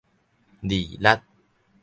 [0.63, 1.21] 離力